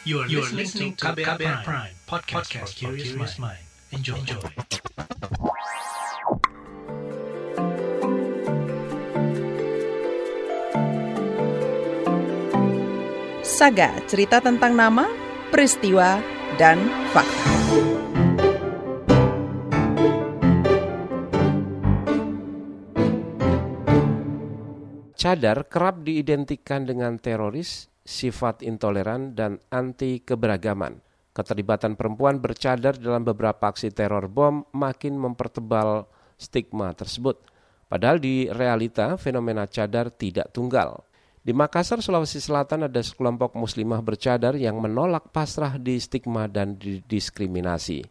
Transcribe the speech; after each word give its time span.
You 0.00 0.24
are, 0.24 0.26
you 0.32 0.40
are 0.40 0.48
listening 0.48 0.96
to 0.96 1.12
KBR, 1.12 1.36
Prime, 1.36 1.60
Prime 1.60 1.92
podcast, 2.08 2.48
podcast 2.48 2.72
for 2.80 2.96
curious 2.96 3.36
mind. 3.36 3.60
Enjoy. 3.92 4.16
Enjoy. 4.16 4.40
Saga, 13.44 13.92
cerita 14.08 14.40
tentang 14.40 14.72
nama, 14.72 15.04
peristiwa, 15.52 16.16
dan 16.56 16.80
fakta. 17.12 17.44
Cadar 25.12 25.68
kerap 25.68 26.00
diidentikan 26.08 26.88
dengan 26.88 27.20
teroris, 27.20 27.89
sifat 28.04 28.64
intoleran, 28.64 29.36
dan 29.36 29.60
anti 29.70 30.20
keberagaman. 30.20 31.00
Keterlibatan 31.30 31.94
perempuan 31.94 32.42
bercadar 32.42 32.98
dalam 32.98 33.22
beberapa 33.22 33.70
aksi 33.70 33.94
teror 33.94 34.26
bom 34.26 34.66
makin 34.74 35.14
mempertebal 35.14 36.10
stigma 36.34 36.90
tersebut. 36.90 37.38
Padahal 37.86 38.18
di 38.18 38.50
realita 38.50 39.14
fenomena 39.14 39.66
cadar 39.66 40.10
tidak 40.10 40.50
tunggal. 40.50 41.06
Di 41.40 41.56
Makassar, 41.56 42.04
Sulawesi 42.04 42.36
Selatan 42.36 42.84
ada 42.84 43.00
sekelompok 43.00 43.56
muslimah 43.56 44.04
bercadar 44.04 44.58
yang 44.60 44.76
menolak 44.76 45.32
pasrah 45.32 45.80
di 45.80 45.96
stigma 45.96 46.44
dan 46.44 46.76
didiskriminasi. 46.76 48.04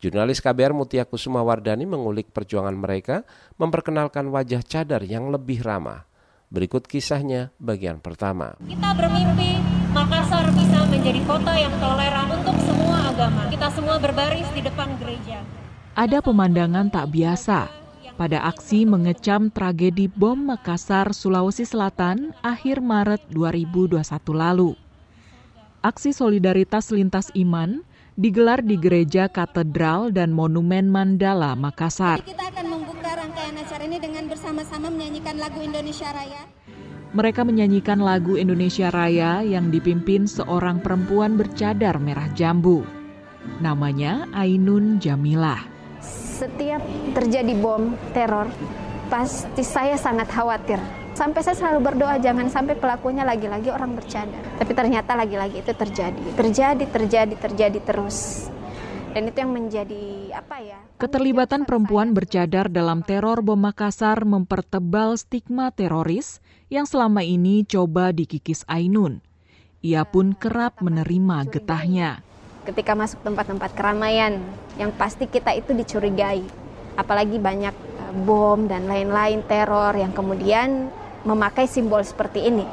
Jurnalis 0.00 0.40
KBR 0.40 0.72
Mutia 0.72 1.04
Kusuma 1.04 1.44
Wardani 1.44 1.84
mengulik 1.84 2.32
perjuangan 2.32 2.72
mereka 2.72 3.28
memperkenalkan 3.60 4.32
wajah 4.32 4.64
cadar 4.64 5.04
yang 5.04 5.28
lebih 5.28 5.60
ramah. 5.60 6.08
Berikut 6.50 6.82
kisahnya 6.82 7.54
bagian 7.62 8.02
pertama. 8.02 8.58
Kita 8.58 8.90
bermimpi 8.98 9.62
Makassar 9.94 10.50
bisa 10.50 10.82
menjadi 10.90 11.22
kota 11.22 11.54
yang 11.54 11.70
toleran 11.78 12.26
untuk 12.26 12.58
semua 12.66 13.06
agama. 13.06 13.46
Kita 13.46 13.70
semua 13.70 14.02
berbaris 14.02 14.50
di 14.50 14.66
depan 14.66 14.98
gereja. 14.98 15.46
Ada 15.94 16.18
pemandangan 16.18 16.90
tak 16.90 17.14
biasa 17.14 17.70
pada 18.18 18.42
aksi 18.50 18.82
mengecam 18.82 19.46
tragedi 19.48 20.10
bom 20.10 20.34
Makassar, 20.34 21.14
Sulawesi 21.14 21.62
Selatan 21.62 22.34
akhir 22.42 22.82
Maret 22.82 23.30
2021 23.30 24.02
lalu. 24.34 24.74
Aksi 25.86 26.10
solidaritas 26.10 26.90
lintas 26.90 27.30
iman 27.38 27.80
digelar 28.20 28.60
di 28.60 28.74
Gereja 28.76 29.30
Katedral 29.30 30.12
dan 30.12 30.34
Monumen 30.34 30.90
Mandala, 30.90 31.56
Makassar. 31.56 32.20
Jadi 32.20 32.34
kita 32.34 32.44
akan 32.52 32.69
acara 33.80 33.96
ini 33.96 34.04
dengan 34.12 34.28
bersama-sama 34.28 34.92
menyanyikan 34.92 35.40
lagu 35.40 35.56
Indonesia 35.64 36.12
Raya. 36.12 36.44
Mereka 37.16 37.48
menyanyikan 37.48 38.04
lagu 38.04 38.36
Indonesia 38.36 38.92
Raya 38.92 39.40
yang 39.40 39.72
dipimpin 39.72 40.28
seorang 40.28 40.84
perempuan 40.84 41.40
bercadar 41.40 41.96
merah 41.96 42.28
jambu. 42.36 42.84
Namanya 43.64 44.28
Ainun 44.36 45.00
Jamilah. 45.00 45.64
Setiap 46.04 46.84
terjadi 47.16 47.56
bom 47.56 47.96
teror, 48.12 48.52
pasti 49.08 49.64
saya 49.64 49.96
sangat 49.96 50.28
khawatir 50.28 50.76
sampai 51.16 51.40
saya 51.40 51.56
selalu 51.56 51.80
berdoa 51.80 52.20
jangan 52.20 52.52
sampai 52.52 52.76
pelakunya 52.76 53.24
lagi-lagi 53.24 53.72
orang 53.72 53.96
bercadar. 53.96 54.44
Tapi 54.60 54.72
ternyata 54.76 55.16
lagi-lagi 55.16 55.56
itu 55.64 55.72
terjadi. 55.72 56.20
Terjadi, 56.36 56.84
terjadi, 56.84 57.32
terjadi 57.32 57.80
terus. 57.80 58.48
Dan 59.10 59.26
itu 59.26 59.42
yang 59.42 59.50
menjadi 59.50 60.04
apa 60.38 60.62
ya? 60.62 60.78
Keterlibatan 61.02 61.66
perempuan 61.66 62.14
bercadar 62.14 62.70
dalam 62.70 63.02
teror 63.02 63.42
bom 63.42 63.58
Makassar 63.58 64.22
mempertebal 64.22 65.18
stigma 65.18 65.74
teroris 65.74 66.38
yang 66.70 66.86
selama 66.86 67.26
ini 67.26 67.66
coba 67.66 68.14
dikikis 68.14 68.62
Ainun. 68.70 69.18
Ia 69.82 70.06
pun 70.06 70.38
kerap 70.38 70.78
menerima 70.78 71.48
getahnya. 71.50 72.22
Ketika 72.62 72.94
masuk 72.94 73.24
tempat-tempat 73.26 73.74
keramaian, 73.74 74.38
yang 74.78 74.94
pasti 74.94 75.26
kita 75.26 75.58
itu 75.58 75.74
dicurigai. 75.74 76.46
Apalagi 76.94 77.42
banyak 77.42 77.74
eh, 77.74 78.12
bom 78.22 78.70
dan 78.70 78.86
lain-lain 78.86 79.42
teror 79.42 79.98
yang 79.98 80.14
kemudian 80.14 80.86
memakai 81.26 81.66
simbol 81.66 82.04
seperti 82.06 82.46
ini. 82.46 82.68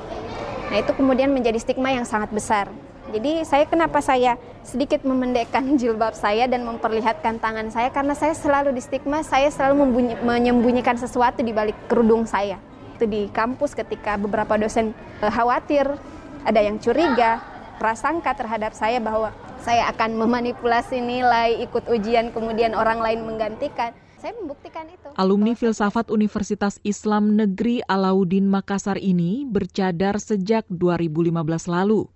Nah, 0.67 0.77
itu 0.77 0.91
kemudian 0.93 1.31
menjadi 1.31 1.57
stigma 1.57 1.95
yang 1.95 2.03
sangat 2.03 2.29
besar. 2.29 2.69
Jadi 3.07 3.47
saya 3.47 3.63
kenapa 3.63 4.03
saya 4.03 4.35
sedikit 4.67 5.07
memendekkan 5.07 5.63
jilbab 5.79 6.11
saya 6.11 6.43
dan 6.51 6.67
memperlihatkan 6.67 7.39
tangan 7.39 7.71
saya 7.71 7.87
karena 7.91 8.11
saya 8.11 8.35
selalu 8.35 8.75
di 8.75 8.81
stigma, 8.83 9.23
saya 9.23 9.47
selalu 9.47 9.87
menyembunyikan 10.23 10.99
sesuatu 10.99 11.39
di 11.39 11.55
balik 11.55 11.75
kerudung 11.87 12.27
saya. 12.27 12.59
Itu 12.99 13.07
di 13.07 13.31
kampus 13.31 13.77
ketika 13.77 14.19
beberapa 14.19 14.59
dosen 14.59 14.91
eh, 15.23 15.31
khawatir, 15.31 15.87
ada 16.43 16.59
yang 16.59 16.79
curiga, 16.83 17.39
prasangka 17.79 18.35
terhadap 18.35 18.75
saya 18.75 18.99
bahwa 18.99 19.31
saya 19.63 19.87
akan 19.91 20.17
memanipulasi 20.19 20.99
nilai, 20.99 21.63
ikut 21.63 21.87
ujian 21.87 22.35
kemudian 22.35 22.75
orang 22.75 22.99
lain 22.99 23.23
menggantikan. 23.23 23.95
Saya 24.17 24.33
membuktikan 24.33 24.89
itu. 24.89 25.13
Alumni 25.13 25.53
Filsafat 25.53 26.09
Universitas 26.09 26.81
Islam 26.81 27.37
Negeri 27.37 27.85
Alauddin 27.85 28.49
Makassar 28.49 28.97
ini 28.97 29.45
bercadar 29.45 30.17
sejak 30.17 30.65
2015 30.73 31.37
lalu. 31.69 32.09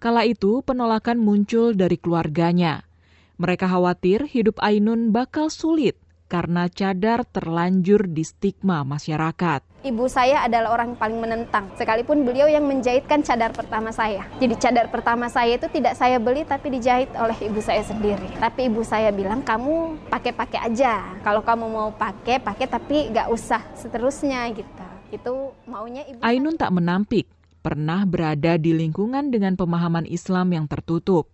Kala 0.00 0.24
itu 0.24 0.64
penolakan 0.64 1.20
muncul 1.20 1.76
dari 1.76 2.00
keluarganya. 2.00 2.88
Mereka 3.36 3.68
khawatir 3.68 4.24
hidup 4.24 4.56
Ainun 4.64 5.12
bakal 5.12 5.52
sulit 5.52 6.00
karena 6.24 6.72
cadar 6.72 7.28
terlanjur 7.28 8.08
di 8.08 8.24
stigma 8.24 8.80
masyarakat. 8.80 9.60
Ibu 9.84 10.08
saya 10.08 10.48
adalah 10.48 10.72
orang 10.72 10.96
paling 10.96 11.20
menentang, 11.20 11.68
sekalipun 11.76 12.24
beliau 12.24 12.48
yang 12.48 12.64
menjahitkan 12.64 13.20
cadar 13.20 13.52
pertama 13.52 13.92
saya. 13.92 14.24
Jadi 14.40 14.56
cadar 14.56 14.88
pertama 14.88 15.28
saya 15.28 15.60
itu 15.60 15.68
tidak 15.68 15.92
saya 16.00 16.16
beli 16.16 16.48
tapi 16.48 16.72
dijahit 16.80 17.12
oleh 17.20 17.36
ibu 17.36 17.60
saya 17.60 17.84
sendiri. 17.84 18.40
Tapi 18.40 18.72
ibu 18.72 18.80
saya 18.80 19.12
bilang 19.12 19.44
kamu 19.44 20.00
pakai-pakai 20.08 20.64
aja. 20.64 21.12
Kalau 21.20 21.44
kamu 21.44 21.68
mau 21.68 21.92
pakai, 21.92 22.40
pakai 22.40 22.64
tapi 22.72 23.12
gak 23.12 23.28
usah 23.28 23.60
seterusnya 23.76 24.48
gitu. 24.56 24.86
Itu 25.12 25.52
maunya 25.68 26.08
ibu. 26.08 26.24
Ainun 26.24 26.56
tak 26.56 26.72
menampik, 26.72 27.28
pernah 27.60 28.08
berada 28.08 28.56
di 28.56 28.72
lingkungan 28.72 29.28
dengan 29.28 29.54
pemahaman 29.54 30.08
Islam 30.08 30.56
yang 30.56 30.66
tertutup. 30.66 31.28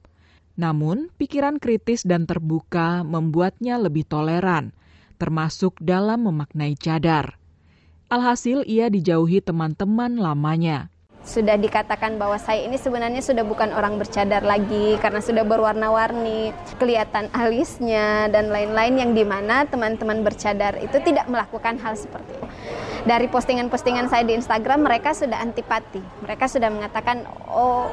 Namun, 0.59 1.09
pikiran 1.16 1.62
kritis 1.62 2.03
dan 2.03 2.26
terbuka 2.26 3.06
membuatnya 3.06 3.78
lebih 3.78 4.04
toleran 4.04 4.76
termasuk 5.16 5.81
dalam 5.81 6.28
memaknai 6.28 6.76
cadar. 6.76 7.41
Alhasil 8.06 8.62
ia 8.69 8.87
dijauhi 8.87 9.42
teman-teman 9.42 10.20
lamanya. 10.20 10.92
Sudah 11.26 11.59
dikatakan 11.59 12.22
bahwa 12.22 12.38
saya 12.38 12.62
ini 12.62 12.78
sebenarnya 12.78 13.19
sudah 13.19 13.42
bukan 13.42 13.75
orang 13.75 13.98
bercadar 13.98 14.47
lagi 14.47 14.94
karena 15.03 15.19
sudah 15.19 15.42
berwarna-warni, 15.42 16.54
kelihatan 16.78 17.26
alisnya 17.34 18.31
dan 18.31 18.47
lain-lain 18.54 18.94
yang 18.94 19.10
di 19.10 19.26
mana 19.26 19.66
teman-teman 19.66 20.22
bercadar 20.22 20.78
itu 20.78 21.03
tidak 21.03 21.26
melakukan 21.26 21.82
hal 21.82 21.98
seperti 21.98 22.31
itu. 22.31 22.47
Dari 23.10 23.26
postingan-postingan 23.26 24.06
saya 24.06 24.22
di 24.22 24.38
Instagram 24.38 24.87
mereka 24.87 25.19
sudah 25.19 25.42
antipati, 25.42 25.98
mereka 26.22 26.47
sudah 26.47 26.70
mengatakan 26.70 27.26
oh 27.50 27.91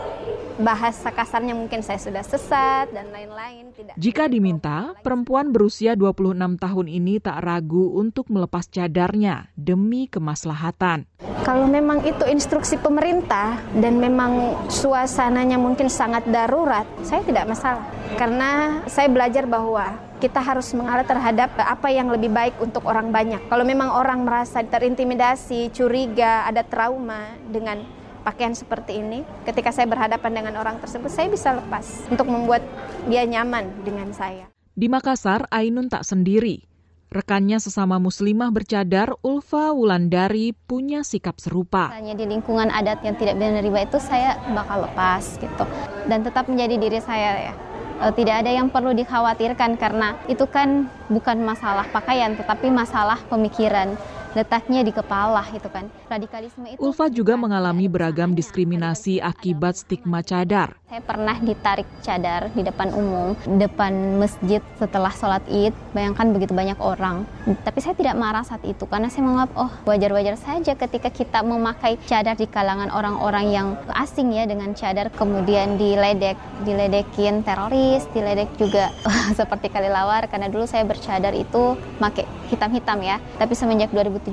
bahasa 0.62 1.10
kasarnya 1.10 1.58
mungkin 1.58 1.82
saya 1.82 1.98
sudah 1.98 2.22
sesat 2.22 2.92
dan 2.94 3.10
lain-lain. 3.10 3.74
Tidak. 3.74 3.96
Jika 3.98 4.30
diminta, 4.30 4.94
perempuan 5.02 5.50
berusia 5.50 5.98
26 5.98 6.62
tahun 6.62 6.88
ini 6.90 7.18
tak 7.18 7.42
ragu 7.42 7.94
untuk 7.98 8.30
melepas 8.30 8.70
cadarnya 8.70 9.50
demi 9.58 10.06
kemaslahatan. 10.06 11.10
Kalau 11.44 11.68
memang 11.68 12.08
itu 12.08 12.24
instruksi 12.24 12.80
pemerintah 12.80 13.60
dan 13.76 14.00
memang 14.00 14.56
suasananya 14.72 15.60
mungkin 15.60 15.92
sangat 15.92 16.24
darurat, 16.30 16.88
saya 17.04 17.20
tidak 17.26 17.52
masalah. 17.52 17.84
Karena 18.16 18.80
saya 18.88 19.12
belajar 19.12 19.44
bahwa 19.44 19.98
kita 20.24 20.40
harus 20.40 20.72
mengalah 20.72 21.04
terhadap 21.04 21.52
apa 21.60 21.92
yang 21.92 22.08
lebih 22.08 22.32
baik 22.32 22.56
untuk 22.64 22.88
orang 22.88 23.12
banyak. 23.12 23.44
Kalau 23.52 23.68
memang 23.68 23.92
orang 23.92 24.24
merasa 24.24 24.64
terintimidasi, 24.64 25.68
curiga, 25.76 26.48
ada 26.48 26.64
trauma 26.64 27.36
dengan 27.44 28.03
pakaian 28.24 28.56
seperti 28.56 29.04
ini, 29.04 29.28
ketika 29.44 29.70
saya 29.76 29.86
berhadapan 29.86 30.32
dengan 30.32 30.56
orang 30.58 30.80
tersebut, 30.80 31.12
saya 31.12 31.28
bisa 31.28 31.54
lepas 31.54 32.08
untuk 32.08 32.26
membuat 32.26 32.64
dia 33.12 33.28
nyaman 33.28 33.70
dengan 33.84 34.10
saya. 34.16 34.48
Di 34.74 34.90
Makassar, 34.90 35.46
Ainun 35.54 35.92
tak 35.92 36.02
sendiri. 36.02 36.66
Rekannya 37.14 37.62
sesama 37.62 38.02
muslimah 38.02 38.50
bercadar, 38.50 39.14
Ulfa 39.22 39.70
Wulandari, 39.70 40.58
punya 40.66 41.06
sikap 41.06 41.38
serupa. 41.38 41.94
Hanya 41.94 42.18
di 42.18 42.26
lingkungan 42.26 42.74
adat 42.74 43.06
yang 43.06 43.14
tidak 43.22 43.38
menerima 43.38 43.86
itu 43.86 44.02
saya 44.02 44.34
bakal 44.50 44.90
lepas 44.90 45.38
gitu. 45.38 45.62
Dan 46.10 46.26
tetap 46.26 46.50
menjadi 46.50 46.74
diri 46.82 46.98
saya 46.98 47.54
ya. 47.54 47.54
E, 48.02 48.06
tidak 48.18 48.42
ada 48.42 48.50
yang 48.50 48.74
perlu 48.74 48.98
dikhawatirkan 48.98 49.78
karena 49.78 50.18
itu 50.26 50.50
kan 50.50 50.90
bukan 51.06 51.38
masalah 51.46 51.86
pakaian 51.94 52.34
tetapi 52.34 52.74
masalah 52.74 53.22
pemikiran 53.30 53.94
letaknya 54.34 54.82
di 54.82 54.92
kepala 54.92 55.46
itu 55.54 55.70
kan. 55.70 55.88
Radikalisme 56.10 56.66
itu 56.74 56.82
Ulfa 56.82 57.08
juga 57.10 57.38
mengalami 57.38 57.86
beragam 57.88 58.34
diskriminasi 58.34 59.22
akibat 59.22 59.80
stigma 59.80 60.26
cadar. 60.26 60.83
Saya 60.94 61.10
pernah 61.10 61.34
ditarik 61.42 61.90
cadar 62.06 62.54
di 62.54 62.62
depan 62.62 62.94
umum, 62.94 63.34
depan 63.58 64.22
masjid 64.22 64.62
setelah 64.78 65.10
sholat 65.10 65.42
id. 65.50 65.74
Bayangkan 65.90 66.30
begitu 66.30 66.54
banyak 66.54 66.78
orang. 66.78 67.26
Tapi 67.66 67.82
saya 67.82 67.98
tidak 67.98 68.14
marah 68.14 68.46
saat 68.46 68.62
itu 68.62 68.86
karena 68.86 69.10
saya 69.10 69.26
menganggap, 69.26 69.58
oh 69.58 69.74
wajar-wajar 69.90 70.38
saja 70.38 70.78
ketika 70.78 71.10
kita 71.10 71.42
memakai 71.42 71.98
cadar 72.06 72.38
di 72.38 72.46
kalangan 72.46 72.94
orang-orang 72.94 73.50
yang 73.50 73.68
asing 73.90 74.38
ya 74.38 74.46
dengan 74.46 74.78
cadar 74.78 75.10
kemudian 75.10 75.82
diledek, 75.82 76.38
diledekin 76.62 77.42
teroris, 77.42 78.06
diledek 78.14 78.54
juga 78.62 78.94
seperti 79.42 79.74
Kalilawar 79.74 80.30
karena 80.30 80.46
dulu 80.46 80.70
saya 80.70 80.86
bercadar 80.86 81.34
itu 81.34 81.74
pakai 81.98 82.30
hitam-hitam 82.54 83.02
ya. 83.02 83.18
Tapi 83.42 83.58
semenjak 83.58 83.90
2017 83.90 84.30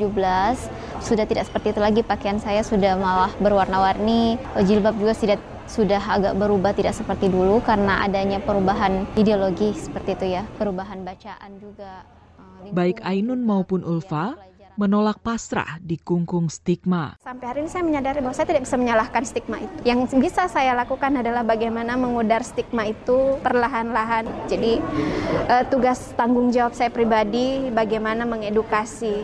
sudah 1.01 1.25
tidak 1.25 1.49
seperti 1.49 1.73
itu 1.73 1.81
lagi 1.81 2.05
pakaian 2.05 2.37
saya 2.37 2.61
sudah 2.61 3.01
malah 3.01 3.33
berwarna-warni, 3.41 4.37
jilbab 4.69 4.93
juga 5.01 5.17
tidak 5.17 5.41
sudah 5.71 6.03
agak 6.03 6.35
berubah 6.35 6.75
tidak 6.75 6.99
seperti 6.99 7.31
dulu 7.31 7.63
karena 7.63 8.03
adanya 8.03 8.43
perubahan 8.43 9.07
ideologi 9.15 9.71
seperti 9.71 10.19
itu 10.19 10.27
ya, 10.35 10.43
perubahan 10.59 11.07
bacaan 11.07 11.63
juga. 11.63 12.03
Eh, 12.67 12.75
Baik 12.75 12.99
Ainun 13.07 13.47
maupun 13.47 13.87
Ulfa 13.87 14.35
menolak 14.81 15.21
pasrah 15.21 15.77
di 15.77 16.01
kungkung 16.01 16.49
stigma. 16.49 17.13
Sampai 17.21 17.53
hari 17.53 17.59
ini 17.67 17.69
saya 17.69 17.85
menyadari 17.85 18.25
bahwa 18.25 18.33
saya 18.33 18.49
tidak 18.49 18.65
bisa 18.65 18.81
menyalahkan 18.81 19.23
stigma 19.29 19.57
itu. 19.61 19.77
Yang 19.85 20.17
bisa 20.17 20.49
saya 20.49 20.73
lakukan 20.73 21.21
adalah 21.21 21.45
bagaimana 21.45 22.01
mengudar 22.01 22.41
stigma 22.41 22.89
itu 22.89 23.37
perlahan-lahan. 23.45 24.25
Jadi 24.49 24.81
uh, 25.53 25.69
tugas 25.69 26.17
tanggung 26.17 26.49
jawab 26.49 26.73
saya 26.73 26.89
pribadi 26.89 27.69
bagaimana 27.69 28.25
mengedukasi 28.25 29.21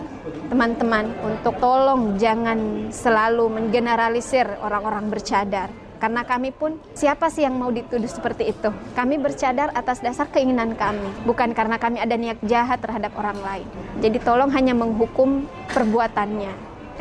teman-teman 0.52 1.08
untuk 1.24 1.56
tolong 1.56 2.20
jangan 2.20 2.92
selalu 2.92 3.48
menggeneralisir 3.48 4.60
orang-orang 4.60 5.08
bercadar 5.08 5.85
karena 5.96 6.22
kami 6.22 6.52
pun 6.52 6.76
siapa 6.92 7.32
sih 7.32 7.44
yang 7.44 7.56
mau 7.56 7.72
dituduh 7.72 8.08
seperti 8.08 8.52
itu? 8.52 8.70
Kami 8.92 9.16
bercadar 9.20 9.72
atas 9.72 10.00
dasar 10.04 10.28
keinginan 10.30 10.76
kami, 10.76 11.08
bukan 11.24 11.56
karena 11.56 11.76
kami 11.80 12.00
ada 12.00 12.14
niat 12.14 12.40
jahat 12.44 12.80
terhadap 12.84 13.12
orang 13.16 13.38
lain. 13.40 13.68
Jadi 14.04 14.18
tolong 14.20 14.52
hanya 14.52 14.76
menghukum 14.76 15.48
perbuatannya, 15.72 16.52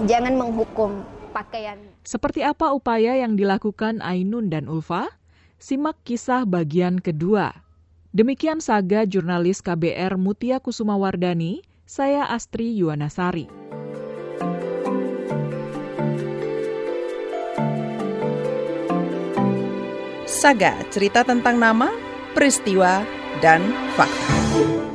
jangan 0.07 0.33
menghukum 0.35 1.03
pakaian. 1.35 1.75
Seperti 2.07 2.47
apa 2.47 2.71
upaya 2.71 3.19
yang 3.19 3.35
dilakukan 3.35 3.99
Ainun 3.99 4.47
dan 4.47 4.71
Ulfa? 4.71 5.11
Simak 5.59 5.99
kisah 6.07 6.47
bagian 6.47 7.03
kedua. 7.03 7.65
Demikian 8.15 8.63
saga 8.63 9.03
jurnalis 9.03 9.59
KBR 9.59 10.15
Mutia 10.15 10.63
Kusuma 10.63 10.95
Wardani, 10.95 11.59
saya 11.83 12.23
Astri 12.31 12.71
Yuwanasari. 12.79 13.64
Saga, 20.35 20.75
cerita 20.91 21.23
tentang 21.23 21.55
nama, 21.55 21.87
peristiwa, 22.35 23.07
dan 23.39 23.63
fakta. 23.95 24.94